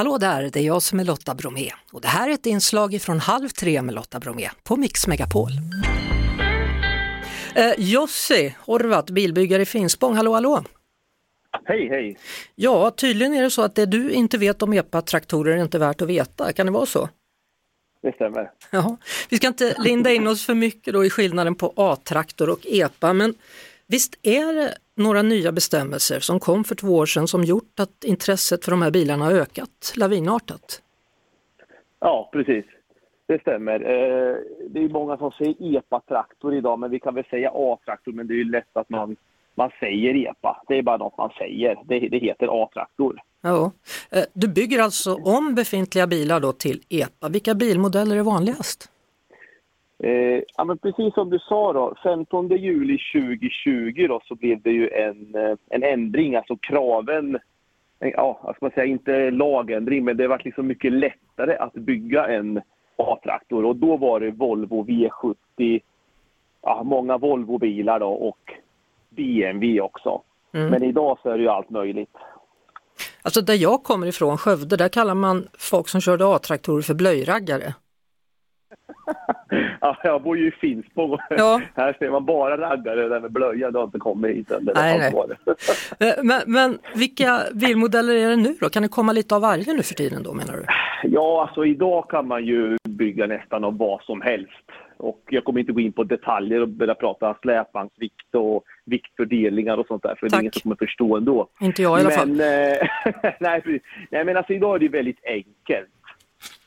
[0.00, 3.02] Hallå där, det är jag som är Lotta Bromé och det här är ett inslag
[3.02, 5.50] från Halv tre med Lotta Bromé på Mix Megapol.
[7.54, 10.64] Eh, Jussi Horvat, bilbyggare i Finspång, hallå hallå!
[11.64, 12.18] Hej, hej!
[12.54, 16.02] Ja, tydligen är det så att det du inte vet om EPA-traktorer är inte värt
[16.02, 17.08] att veta, kan det vara så?
[18.02, 18.50] Det stämmer.
[18.70, 18.96] Ja,
[19.30, 23.12] vi ska inte linda in oss för mycket då i skillnaden på A-traktor och EPA,
[23.12, 23.34] men
[23.90, 28.04] visst är det några nya bestämmelser som kom för två år sedan som gjort att
[28.04, 30.82] intresset för de här bilarna har ökat lavinartat?
[32.00, 32.64] Ja, precis.
[33.26, 33.74] Det stämmer.
[33.74, 34.36] Eh,
[34.70, 38.34] det är många som säger EPA-traktor idag, men vi kan väl säga A-traktor, men det
[38.34, 39.16] är ju lätt att man,
[39.54, 40.62] man säger EPA.
[40.68, 41.78] Det är bara något man säger.
[41.84, 43.20] Det, det heter A-traktor.
[43.40, 43.72] Ja.
[44.10, 47.28] Eh, du bygger alltså om befintliga bilar då till EPA.
[47.28, 48.89] Vilka bilmodeller är vanligast?
[50.02, 54.70] Eh, ja, men precis som du sa, då, 15 juli 2020 då, så blev det
[54.70, 57.38] ju en, eh, en ändring, alltså kraven
[58.00, 62.26] ja, vad ska man säga, inte lagändring, men det var liksom mycket lättare att bygga
[62.26, 62.60] en
[62.96, 63.64] A-traktor.
[63.64, 65.80] Och då var det Volvo V70,
[66.62, 68.52] ja, många Volvo-bilar då och
[69.08, 70.22] BMW också.
[70.52, 70.70] Mm.
[70.70, 72.16] Men idag så är det ju allt möjligt.
[73.22, 77.74] Alltså där jag kommer ifrån, Skövde, där kallar man folk som körde A-traktorer för blöjraggare.
[79.80, 81.60] Ja, jag bor ju i Finspång ja.
[81.74, 84.70] här ser man bara raggare där med blöja, det har inte kommit hit än.
[84.74, 85.12] Nej, nej.
[86.00, 88.68] Eh, men, men vilka bilmodeller är det nu då?
[88.68, 90.64] Kan det komma lite av varje nu för tiden då menar du?
[91.02, 94.70] Ja, alltså idag kan man ju bygga nästan av vad som helst.
[94.96, 99.86] Och jag kommer inte gå in på detaljer och börja prata släpvagnsvikt och viktfördelningar och
[99.86, 100.30] sånt där, för Tack.
[100.30, 101.48] det är ingen som kommer förstå ändå.
[101.60, 102.28] Inte jag i alla fall.
[102.28, 102.88] Men, eh,
[103.40, 105.90] nej, nej, men alltså idag är det väldigt enkelt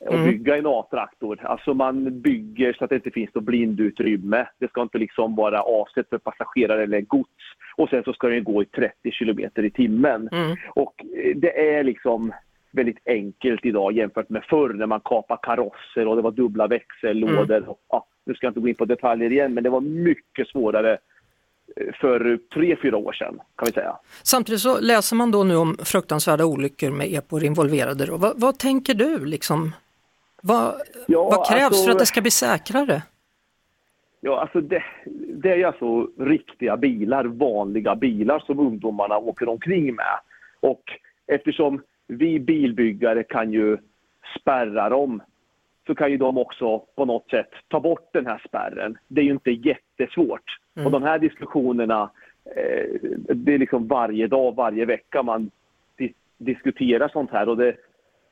[0.00, 0.26] och mm.
[0.26, 1.40] bygga en A-traktor.
[1.42, 4.46] Alltså man bygger så att det inte finns något blindutrymme.
[4.58, 7.44] Det ska inte liksom vara avsett för passagerare eller gods.
[7.76, 10.28] Och sen så ska den gå i 30 kilometer i timmen.
[10.32, 10.56] Mm.
[10.74, 12.32] Och eh, det är liksom
[12.70, 17.56] väldigt enkelt idag jämfört med förr när man kapade karosser och det var dubbla växellådor.
[17.56, 17.74] Mm.
[17.88, 20.98] ja, nu ska jag inte gå in på detaljer igen, men det var mycket svårare
[22.00, 23.96] för tre, fyra år sedan kan vi säga.
[24.22, 28.06] Samtidigt så läser man då nu om fruktansvärda olyckor med epor involverade.
[28.10, 29.72] Vad, vad tänker du liksom
[30.42, 30.74] vad,
[31.06, 33.02] ja, vad krävs alltså, för att det ska bli säkrare?
[34.20, 34.82] Ja, alltså det,
[35.42, 40.18] det är alltså riktiga bilar, vanliga bilar som ungdomarna åker omkring med.
[40.60, 40.82] Och
[41.26, 43.78] eftersom vi bilbyggare kan ju
[44.40, 45.22] spärra dem
[45.86, 48.98] så kan ju de också på något sätt ta bort den här spärren.
[49.08, 50.58] Det är ju inte jättesvårt.
[50.76, 50.86] Mm.
[50.86, 52.10] Och de här diskussionerna,
[52.56, 55.50] eh, det är liksom varje dag, varje vecka man
[55.96, 57.48] di diskuterar sånt här.
[57.48, 57.76] Och det,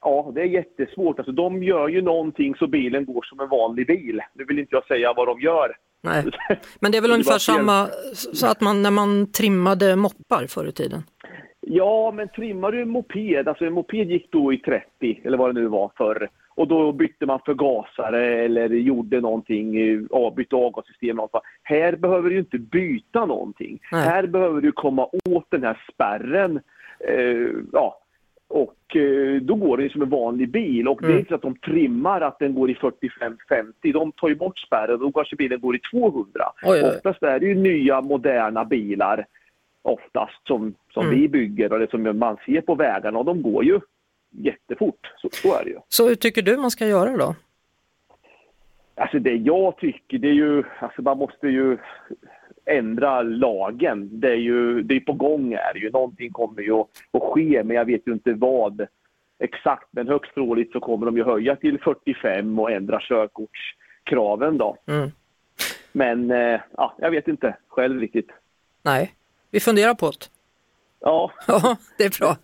[0.04, 1.18] Ja, det är jättesvårt.
[1.18, 4.20] Alltså, de gör ju någonting så bilen går som en vanlig bil.
[4.34, 5.76] Nu vill inte jag säga vad de gör.
[6.02, 6.24] Nej.
[6.80, 10.72] Men det är väl ungefär samma så att man när man trimmade moppar förr i
[10.72, 11.02] tiden?
[11.75, 15.55] Ja, men trimmar du en moped, alltså en moped gick då i 30 eller vad
[15.55, 16.28] det nu var förr.
[16.55, 19.72] Och då bytte man förgasare eller gjorde någonting,
[20.37, 21.21] bytte avgassystem.
[21.62, 23.78] Här behöver du inte byta någonting.
[23.93, 24.05] Nej.
[24.05, 26.61] Här behöver du komma åt den här spärren.
[27.09, 27.99] Eh, ja,
[28.49, 31.09] och eh, då går den som en vanlig bil och mm.
[31.09, 31.19] det är mm.
[31.19, 33.93] inte så att de trimmar att den går i 45-50.
[33.93, 36.27] De tar ju bort spärren och då kanske bilen går i 200.
[36.62, 36.93] Oj, oj.
[36.97, 39.27] Oftast är det ju nya moderna bilar
[39.82, 41.20] oftast som, som mm.
[41.20, 43.81] vi bygger eller som man ser på vägarna och de går ju
[44.31, 45.12] jättefort.
[45.16, 45.78] Så, så är det ju.
[45.88, 47.34] Så hur tycker du man ska göra då?
[48.94, 51.78] Alltså det jag tycker det är ju, alltså man måste ju
[52.65, 54.20] ändra lagen.
[54.20, 55.91] Det är ju det är på gång här ju.
[55.91, 58.87] Någonting kommer ju att, att ske, men jag vet ju inte vad
[59.38, 59.88] exakt.
[59.91, 64.76] Men högst troligt så kommer de ju höja till 45 och ändra körkortskraven då.
[64.87, 65.10] Mm.
[65.93, 68.31] Men eh, ja, jag vet inte själv riktigt.
[68.82, 69.12] Nej,
[69.52, 70.26] vi funderar på det.
[71.00, 71.32] Ja.
[71.46, 72.36] ja, det är bra.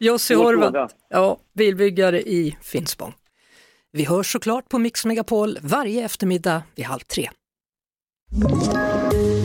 [0.00, 3.14] Jussi Horvath, ja, bilbyggare i Finspång.
[3.92, 7.30] Vi hörs såklart på Mix Megapol varje eftermiddag vid halv tre.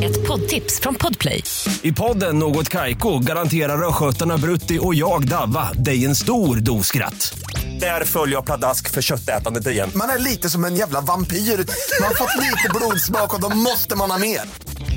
[0.03, 1.43] Ett poddtips från Podplay.
[1.81, 7.39] I podden Något Kaiko garanterar östgötarna Brutti och jag, Davva, dig en stor dos skratt.
[7.79, 9.89] Där följer jag pladask för köttätandet igen.
[9.95, 11.37] Man är lite som en jävla vampyr.
[11.37, 14.41] Man har fått lite blodsmak och då måste man ha mer.